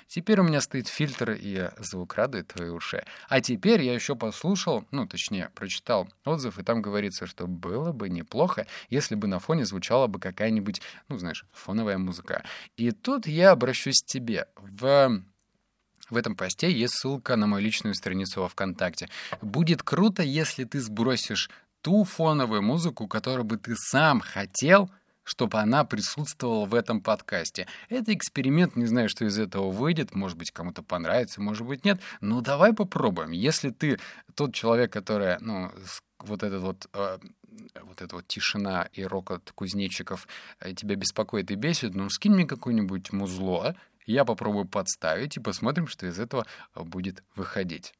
Теперь 0.07 0.41
у 0.41 0.43
меня 0.43 0.59
стоит 0.59 0.89
фильтр, 0.89 1.37
и 1.39 1.69
звук 1.79 2.15
радует 2.15 2.49
твои 2.49 2.67
уши. 2.67 3.05
А 3.29 3.39
теперь 3.39 3.81
я 3.81 3.93
еще 3.93 4.17
послушал, 4.17 4.85
ну, 4.91 5.07
точнее, 5.07 5.51
прочитал 5.55 6.09
отзыв, 6.25 6.59
и 6.59 6.63
там 6.63 6.81
говорится, 6.81 7.27
что 7.27 7.47
было 7.47 7.93
бы 7.93 8.09
неплохо, 8.09 8.67
если 8.89 9.15
бы 9.15 9.27
на 9.27 9.39
фоне 9.39 9.63
звучала 9.63 10.07
бы 10.07 10.19
какая-нибудь, 10.19 10.81
ну, 11.07 11.17
знаешь, 11.17 11.45
фоновая 11.53 11.97
музыка. 11.97 12.43
И 12.75 12.91
тут 12.91 13.25
я 13.25 13.51
обращусь 13.51 14.01
к 14.03 14.05
тебе. 14.05 14.47
В 14.57 15.21
в 16.13 16.17
этом 16.17 16.35
посте 16.35 16.71
есть 16.71 16.95
ссылка 16.95 17.35
на 17.35 17.47
мою 17.47 17.63
личную 17.63 17.95
страницу 17.95 18.41
во 18.41 18.47
ВКонтакте. 18.47 19.09
Будет 19.41 19.83
круто, 19.83 20.23
если 20.23 20.63
ты 20.63 20.79
сбросишь 20.79 21.49
ту 21.81 22.05
фоновую 22.05 22.61
музыку, 22.61 23.07
которую 23.07 23.43
бы 23.43 23.57
ты 23.57 23.75
сам 23.75 24.21
хотел, 24.21 24.89
чтобы 25.23 25.59
она 25.59 25.83
присутствовала 25.85 26.65
в 26.65 26.75
этом 26.75 27.01
подкасте. 27.01 27.67
Это 27.89 28.13
эксперимент, 28.13 28.75
не 28.75 28.85
знаю, 28.85 29.09
что 29.09 29.25
из 29.25 29.39
этого 29.39 29.71
выйдет, 29.71 30.15
может 30.15 30.37
быть, 30.37 30.51
кому-то 30.51 30.83
понравится, 30.83 31.41
может 31.41 31.65
быть, 31.65 31.85
нет. 31.85 31.99
Но 32.21 32.41
давай 32.41 32.73
попробуем. 32.73 33.31
Если 33.31 33.69
ты 33.69 33.99
тот 34.35 34.53
человек, 34.53 34.91
который, 34.91 35.37
ну, 35.39 35.71
вот 36.19 36.43
этот 36.43 36.61
вот 36.61 36.87
э, 36.93 37.19
вот 37.83 38.01
эта 38.01 38.15
вот 38.15 38.27
тишина 38.27 38.89
и 38.93 39.03
рокот 39.03 39.51
кузнечиков 39.55 40.27
э, 40.59 40.73
тебя 40.73 40.95
беспокоит 40.95 41.51
и 41.51 41.55
бесит, 41.55 41.95
ну, 41.95 42.09
скинь 42.09 42.33
мне 42.33 42.45
какое-нибудь 42.45 43.11
музло, 43.11 43.75
я 44.05 44.25
попробую 44.25 44.65
подставить 44.65 45.37
и 45.37 45.39
посмотрим, 45.39 45.87
что 45.87 46.05
из 46.07 46.19
этого 46.19 46.45
а, 46.73 46.83
будет 46.83 47.23
выходить. 47.35 47.93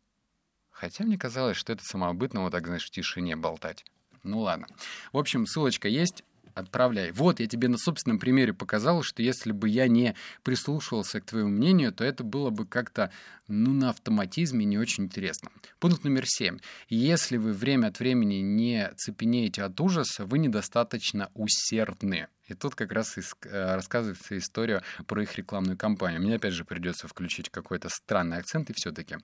Хотя 0.69 1.03
мне 1.03 1.17
казалось, 1.17 1.57
что 1.57 1.73
это 1.73 1.83
самобытно 1.83 2.41
вот 2.41 2.51
так, 2.51 2.65
знаешь, 2.65 2.85
в 2.85 2.91
тишине 2.91 3.35
болтать. 3.35 3.85
Ну 4.23 4.39
ладно. 4.39 4.67
В 5.11 5.17
общем, 5.17 5.45
ссылочка 5.45 5.87
есть 5.87 6.23
отправляй. 6.53 7.11
Вот, 7.11 7.39
я 7.39 7.47
тебе 7.47 7.67
на 7.67 7.77
собственном 7.77 8.19
примере 8.19 8.53
показал, 8.53 9.03
что 9.03 9.21
если 9.21 9.51
бы 9.51 9.69
я 9.69 9.87
не 9.87 10.15
прислушивался 10.43 11.21
к 11.21 11.25
твоему 11.25 11.49
мнению, 11.49 11.91
то 11.91 12.03
это 12.03 12.23
было 12.23 12.49
бы 12.49 12.65
как-то, 12.65 13.11
ну, 13.47 13.73
на 13.73 13.89
автоматизме 13.89 14.65
не 14.65 14.77
очень 14.77 15.05
интересно. 15.05 15.51
Пункт 15.79 16.03
номер 16.03 16.25
семь. 16.25 16.59
Если 16.89 17.37
вы 17.37 17.53
время 17.53 17.87
от 17.87 17.99
времени 17.99 18.35
не 18.35 18.91
цепенеете 18.95 19.63
от 19.63 19.79
ужаса, 19.79 20.25
вы 20.25 20.39
недостаточно 20.39 21.29
усердны. 21.33 22.27
И 22.47 22.53
тут 22.53 22.75
как 22.75 22.91
раз 22.91 23.17
э, 23.17 23.75
рассказывается 23.75 24.37
история 24.37 24.83
про 25.07 25.23
их 25.23 25.35
рекламную 25.37 25.77
кампанию. 25.77 26.21
Мне 26.21 26.35
опять 26.35 26.53
же 26.53 26.65
придется 26.65 27.07
включить 27.07 27.49
какой-то 27.49 27.89
странный 27.89 28.37
акцент, 28.37 28.69
и 28.69 28.73
все-таки. 28.73 29.17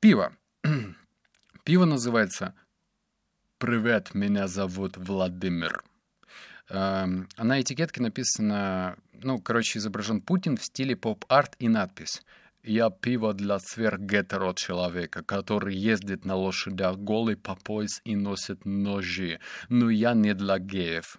Пиво. 0.00 0.32
Пиво 1.64 1.84
называется 1.84 2.54
«Привет, 3.58 4.14
меня 4.14 4.46
зовут 4.46 4.96
Владимир». 4.96 5.82
Эм, 6.70 7.28
а 7.36 7.44
на 7.44 7.60
этикетке 7.60 8.02
написано, 8.02 8.96
ну, 9.12 9.38
короче, 9.40 9.78
изображен 9.78 10.20
Путин 10.20 10.56
в 10.56 10.64
стиле 10.64 10.96
поп-арт 10.96 11.56
и 11.58 11.68
надпись 11.68 12.22
«Я 12.62 12.90
пиво 12.90 13.32
для 13.32 13.58
сверхгетеро 13.58 14.52
человека, 14.52 15.22
который 15.22 15.74
ездит 15.74 16.26
на 16.26 16.34
лошадях 16.36 16.98
голый 16.98 17.36
по 17.36 17.54
пояс 17.54 18.02
и 18.04 18.16
носит 18.16 18.66
ножи, 18.66 19.40
но 19.70 19.88
я 19.88 20.12
не 20.12 20.34
для 20.34 20.58
геев». 20.58 21.16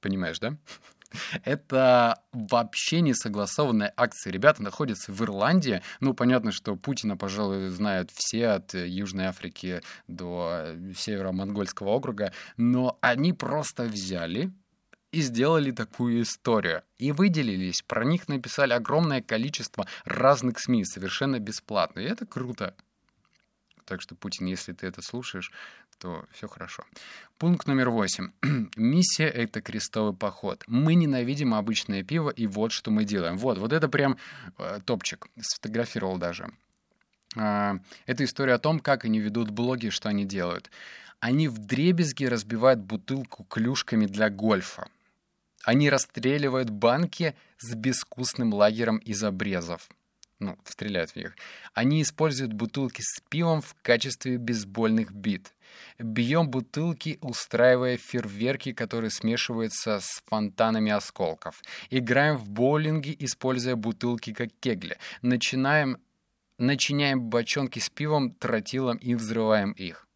Понимаешь, 0.00 0.38
да? 0.38 0.56
Это 1.44 2.20
вообще 2.32 3.00
не 3.00 3.14
согласованная 3.14 3.92
акция. 3.96 4.32
Ребята 4.32 4.62
находятся 4.62 5.12
в 5.12 5.22
Ирландии. 5.22 5.82
Ну, 6.00 6.14
понятно, 6.14 6.52
что 6.52 6.76
Путина, 6.76 7.16
пожалуй, 7.16 7.68
знают 7.68 8.10
все 8.12 8.48
от 8.48 8.74
Южной 8.74 9.26
Африки 9.26 9.80
до 10.08 10.74
Северо-Монгольского 10.96 11.90
округа. 11.90 12.32
Но 12.56 12.98
они 13.00 13.32
просто 13.32 13.84
взяли 13.84 14.52
и 15.12 15.20
сделали 15.20 15.70
такую 15.70 16.22
историю. 16.22 16.82
И 16.98 17.12
выделились. 17.12 17.82
Про 17.82 18.04
них 18.04 18.28
написали 18.28 18.72
огромное 18.72 19.20
количество 19.20 19.86
разных 20.04 20.58
СМИ 20.58 20.84
совершенно 20.84 21.38
бесплатно. 21.38 22.00
И 22.00 22.04
это 22.04 22.26
круто. 22.26 22.74
Так 23.84 24.00
что, 24.00 24.14
Путин, 24.14 24.46
если 24.46 24.72
ты 24.72 24.86
это 24.86 25.02
слушаешь, 25.02 25.52
то 26.02 26.24
все 26.32 26.48
хорошо. 26.48 26.84
Пункт 27.38 27.68
номер 27.68 27.90
восемь. 27.90 28.32
Миссия— 28.76 29.28
это 29.28 29.62
крестовый 29.62 30.14
поход. 30.14 30.64
Мы 30.66 30.94
ненавидим 30.96 31.54
обычное 31.54 32.02
пиво, 32.02 32.30
и 32.30 32.48
вот 32.48 32.72
что 32.72 32.90
мы 32.90 33.04
делаем. 33.04 33.38
Вот, 33.38 33.58
вот 33.58 33.72
это 33.72 33.88
прям 33.88 34.18
э, 34.58 34.80
топчик. 34.84 35.28
Сфотографировал 35.40 36.18
даже. 36.18 36.50
Э, 37.36 37.74
это 38.06 38.24
история 38.24 38.54
о 38.54 38.58
том, 38.58 38.80
как 38.80 39.04
они 39.04 39.20
ведут 39.20 39.50
блоги, 39.50 39.90
что 39.90 40.08
они 40.08 40.24
делают. 40.24 40.72
Они 41.20 41.46
в 41.46 41.58
дребезги 41.58 42.24
разбивают 42.24 42.80
бутылку 42.80 43.44
клюшками 43.44 44.06
для 44.06 44.28
гольфа. 44.28 44.88
Они 45.62 45.88
расстреливают 45.88 46.70
банки 46.70 47.36
с 47.58 47.76
безвкусным 47.76 48.52
лагером 48.52 48.98
из 48.98 49.22
обрезов. 49.22 49.88
ну, 50.40 50.58
стреляют 50.64 51.12
в 51.12 51.16
них. 51.16 51.36
Они 51.74 52.02
используют 52.02 52.52
бутылки 52.52 53.02
с 53.02 53.20
пивом 53.28 53.62
в 53.62 53.76
качестве 53.82 54.36
бейсбольных 54.38 55.12
бит. 55.12 55.52
Бьем 55.98 56.48
бутылки, 56.48 57.18
устраивая 57.20 57.96
фейерверки, 57.96 58.72
которые 58.72 59.10
смешиваются 59.10 60.00
с 60.00 60.22
фонтанами 60.26 60.92
осколков. 60.92 61.62
Играем 61.90 62.36
в 62.36 62.48
боулинге, 62.48 63.14
используя 63.18 63.76
бутылки 63.76 64.32
как 64.32 64.50
кегли. 64.60 64.96
Начинаем, 65.22 65.98
начиняем 66.58 67.20
бочонки 67.22 67.78
с 67.78 67.88
пивом, 67.90 68.32
тротилом 68.32 68.96
и 68.96 69.14
взрываем 69.14 69.72
их. 69.72 70.06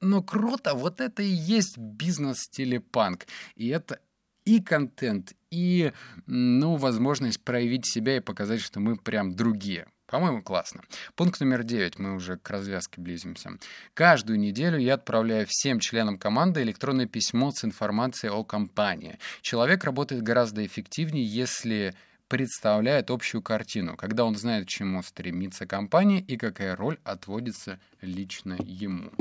Но 0.00 0.22
круто, 0.22 0.74
вот 0.74 1.00
это 1.00 1.22
и 1.22 1.26
есть 1.26 1.78
бизнес 1.78 2.38
в 2.38 2.44
стиле 2.44 2.80
панк. 2.80 3.26
И 3.54 3.68
это 3.68 4.00
и 4.44 4.60
контент, 4.60 5.34
и, 5.50 5.92
ну, 6.26 6.76
возможность 6.76 7.42
проявить 7.42 7.86
себя 7.86 8.16
и 8.16 8.20
показать, 8.20 8.60
что 8.60 8.78
мы 8.78 8.96
прям 8.96 9.34
другие. 9.34 9.88
По-моему, 10.06 10.42
классно. 10.42 10.82
Пункт 11.16 11.40
номер 11.40 11.64
девять. 11.64 11.98
Мы 11.98 12.14
уже 12.14 12.36
к 12.36 12.48
развязке 12.48 13.00
близимся. 13.00 13.50
Каждую 13.94 14.38
неделю 14.38 14.78
я 14.78 14.94
отправляю 14.94 15.46
всем 15.48 15.80
членам 15.80 16.16
команды 16.16 16.62
электронное 16.62 17.06
письмо 17.06 17.50
с 17.50 17.64
информацией 17.64 18.30
о 18.30 18.44
компании. 18.44 19.18
Человек 19.42 19.82
работает 19.84 20.22
гораздо 20.22 20.64
эффективнее, 20.64 21.24
если 21.24 21.94
представляет 22.28 23.10
общую 23.10 23.42
картину, 23.42 23.96
когда 23.96 24.24
он 24.24 24.36
знает, 24.36 24.66
к 24.66 24.68
чему 24.68 25.02
стремится 25.02 25.66
компания 25.66 26.20
и 26.20 26.36
какая 26.36 26.76
роль 26.76 26.98
отводится 27.04 27.80
лично 28.00 28.56
ему. 28.64 29.12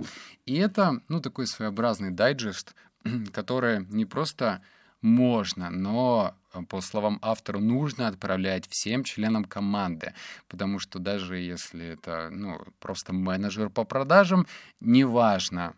И 0.45 0.55
это, 0.55 1.01
ну, 1.07 1.21
такой 1.21 1.47
своеобразный 1.47 2.11
дайджест, 2.11 2.75
который 3.33 3.85
не 3.89 4.05
просто 4.05 4.61
можно, 5.01 5.69
но, 5.69 6.35
по 6.63 6.81
словам 6.81 7.19
автора, 7.21 7.59
нужно 7.59 8.07
отправлять 8.07 8.67
всем 8.69 9.03
членам 9.03 9.45
команды, 9.45 10.13
потому 10.47 10.79
что 10.79 10.99
даже 10.99 11.37
если 11.37 11.87
это 11.87 12.29
ну, 12.31 12.59
просто 12.79 13.13
менеджер 13.13 13.69
по 13.69 13.83
продажам, 13.83 14.47
неважно, 14.79 15.75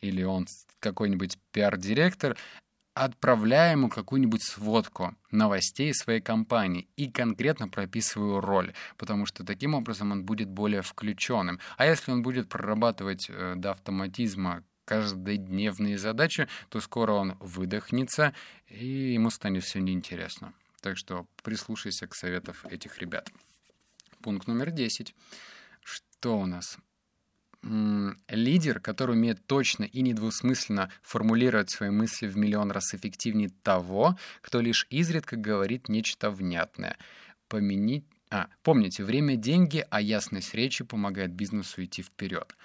или 0.00 0.22
он 0.22 0.46
какой-нибудь 0.80 1.38
пиар-директор, 1.52 2.36
отправляя 2.94 3.72
ему 3.72 3.88
какую-нибудь 3.88 4.42
сводку 4.42 5.14
новостей 5.30 5.94
своей 5.94 6.20
компании 6.20 6.88
и 6.96 7.10
конкретно 7.10 7.68
прописываю 7.68 8.40
роль, 8.40 8.72
потому 8.96 9.26
что 9.26 9.44
таким 9.44 9.74
образом 9.74 10.12
он 10.12 10.24
будет 10.24 10.48
более 10.48 10.82
включенным. 10.82 11.60
А 11.76 11.86
если 11.86 12.10
он 12.10 12.22
будет 12.22 12.48
прорабатывать 12.48 13.26
э, 13.28 13.54
до 13.56 13.70
автоматизма 13.72 14.64
каждодневные 14.90 15.98
задачи, 15.98 16.48
то 16.68 16.80
скоро 16.80 17.12
он 17.12 17.36
выдохнется, 17.38 18.34
и 18.66 19.12
ему 19.12 19.30
станет 19.30 19.62
все 19.62 19.78
неинтересно. 19.78 20.52
Так 20.80 20.96
что 20.98 21.28
прислушайся 21.44 22.08
к 22.08 22.14
советам 22.16 22.56
этих 22.68 22.98
ребят. 22.98 23.30
Пункт 24.20 24.48
номер 24.48 24.72
10. 24.72 25.14
Что 25.84 26.38
у 26.38 26.46
нас? 26.46 26.78
лидер, 27.62 28.80
который 28.80 29.14
умеет 29.14 29.46
точно 29.46 29.84
и 29.84 30.00
недвусмысленно 30.00 30.90
формулировать 31.02 31.68
свои 31.68 31.90
мысли 31.90 32.26
в 32.26 32.34
миллион 32.38 32.70
раз 32.70 32.94
эффективнее 32.94 33.50
того, 33.62 34.16
кто 34.40 34.62
лишь 34.62 34.86
изредка 34.88 35.36
говорит 35.36 35.90
нечто 35.90 36.30
внятное. 36.30 36.96
Поменить... 37.48 38.06
А, 38.30 38.48
помните, 38.62 39.04
время— 39.04 39.36
деньги, 39.36 39.84
а 39.90 40.00
ясность 40.00 40.54
речи 40.54 40.84
помогает 40.84 41.32
бизнесу 41.34 41.84
идти 41.84 42.02
вперед 42.02 42.56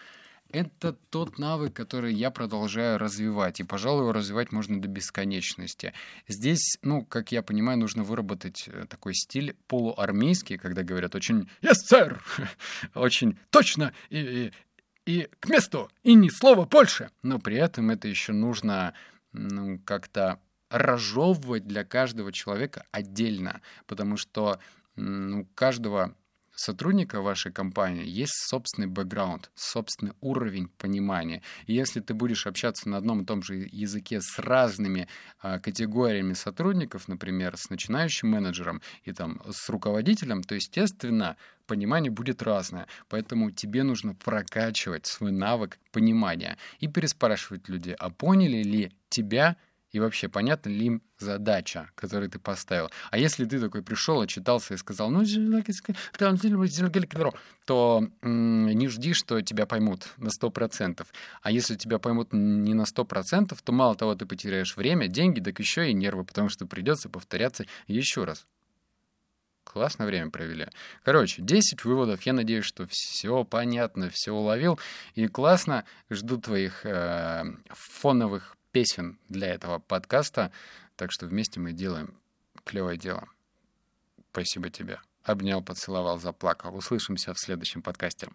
это 0.51 0.93
тот 1.09 1.37
навык, 1.37 1.73
который 1.73 2.13
я 2.13 2.31
продолжаю 2.31 2.97
развивать. 2.97 3.59
И, 3.59 3.63
пожалуй, 3.63 4.01
его 4.01 4.13
развивать 4.13 4.51
можно 4.51 4.81
до 4.81 4.87
бесконечности. 4.87 5.93
Здесь, 6.27 6.77
ну, 6.81 7.03
как 7.03 7.31
я 7.31 7.41
понимаю, 7.41 7.79
нужно 7.79 8.03
выработать 8.03 8.67
э, 8.67 8.85
такой 8.87 9.15
стиль 9.15 9.55
полуармейский, 9.67 10.57
когда 10.57 10.83
говорят 10.83 11.15
очень 11.15 11.49
«Yes, 11.61 11.75
sir!» 11.91 12.19
очень 12.95 13.37
точно 13.49 13.93
и, 14.09 14.51
и, 15.05 15.11
и 15.11 15.29
к 15.39 15.49
месту, 15.49 15.89
и 16.03 16.13
ни 16.13 16.29
слова 16.29 16.65
больше. 16.65 17.09
Но 17.21 17.39
при 17.39 17.57
этом 17.57 17.89
это 17.89 18.07
еще 18.07 18.31
нужно 18.31 18.93
ну, 19.33 19.79
как-то 19.83 20.39
разжевывать 20.69 21.67
для 21.67 21.83
каждого 21.83 22.31
человека 22.31 22.85
отдельно, 22.91 23.61
потому 23.87 24.17
что 24.17 24.59
ну, 24.95 25.47
каждого 25.55 26.15
сотрудника 26.55 27.21
вашей 27.21 27.51
компании 27.51 28.05
есть 28.07 28.33
собственный 28.47 28.87
бэкграунд, 28.87 29.51
собственный 29.55 30.13
уровень 30.21 30.69
понимания. 30.77 31.41
И 31.67 31.73
если 31.73 31.99
ты 31.99 32.13
будешь 32.13 32.47
общаться 32.47 32.89
на 32.89 32.97
одном 32.97 33.21
и 33.21 33.25
том 33.25 33.43
же 33.43 33.67
языке 33.71 34.21
с 34.21 34.39
разными 34.39 35.07
а, 35.41 35.59
категориями 35.59 36.33
сотрудников, 36.33 37.07
например, 37.07 37.57
с 37.57 37.69
начинающим 37.69 38.29
менеджером 38.29 38.81
и 39.03 39.11
там 39.11 39.41
с 39.49 39.69
руководителем, 39.69 40.43
то, 40.43 40.55
естественно, 40.55 41.37
понимание 41.67 42.11
будет 42.11 42.41
разное. 42.41 42.87
Поэтому 43.09 43.51
тебе 43.51 43.83
нужно 43.83 44.15
прокачивать 44.15 45.05
свой 45.05 45.31
навык 45.31 45.79
понимания 45.91 46.57
и 46.79 46.87
переспрашивать 46.87 47.69
людей, 47.69 47.95
а 47.95 48.09
поняли 48.09 48.63
ли 48.63 48.91
тебя 49.09 49.57
и 49.95 49.99
вообще 50.01 50.27
понятна 50.27 50.71
ли 50.71 50.87
им 50.87 51.01
задача, 51.19 51.89
которую 51.95 52.29
ты 52.29 52.37
поставил. 52.37 52.89
А 53.11 53.17
если 53.17 53.45
ты 53.45 53.61
такой 53.61 53.81
пришел, 53.81 54.19
отчитался 54.19 54.73
и 54.73 54.77
сказал, 54.77 55.09
ну, 55.09 55.23
то 57.65 58.05
не 58.21 58.89
жди, 58.89 59.13
что 59.13 59.41
тебя 59.41 59.65
поймут 59.65 60.09
на 60.17 60.27
100%. 60.27 61.07
А 61.41 61.49
если 61.49 61.75
тебя 61.77 61.97
поймут 61.97 62.33
не 62.33 62.73
на 62.73 62.81
100%, 62.81 63.57
то 63.63 63.71
мало 63.71 63.95
того, 63.95 64.15
ты 64.15 64.25
потеряешь 64.25 64.75
время, 64.75 65.07
деньги, 65.07 65.39
так 65.39 65.57
еще 65.59 65.89
и 65.89 65.93
нервы, 65.93 66.25
потому 66.25 66.49
что 66.49 66.65
придется 66.65 67.07
повторяться 67.07 67.65
еще 67.87 68.25
раз. 68.25 68.45
Классно 69.63 70.05
время 70.05 70.29
провели. 70.29 70.67
Короче, 71.03 71.41
10 71.41 71.85
выводов. 71.85 72.21
Я 72.23 72.33
надеюсь, 72.33 72.65
что 72.65 72.85
все 72.89 73.45
понятно, 73.45 74.09
все 74.09 74.31
уловил. 74.31 74.77
И 75.15 75.27
классно. 75.27 75.85
Жду 76.09 76.37
твоих 76.37 76.85
э, 76.85 77.43
фоновых 77.69 78.54
песен 78.75 79.17
для 79.29 79.47
этого 79.47 79.79
подкаста. 79.79 80.51
Так 80.97 81.09
что 81.13 81.27
вместе 81.27 81.61
мы 81.61 81.71
делаем 81.71 82.13
клевое 82.65 82.97
дело. 82.97 83.29
Спасибо 84.33 84.69
тебе. 84.69 84.99
Обнял, 85.23 85.63
поцеловал, 85.63 86.19
заплакал. 86.19 86.75
Услышимся 86.75 87.33
в 87.33 87.39
следующем 87.39 87.81
подкасте. 87.81 88.27